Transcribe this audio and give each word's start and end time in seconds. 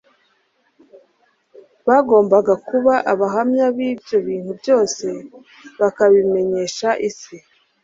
bagombaga 1.87 2.53
kuba 2.67 2.93
abahamya 3.11 3.65
b'ibyo 3.75 4.17
bintu 4.27 4.51
byose 4.61 5.05
bakabimenyesha 5.79 6.89
isi. 7.09 7.35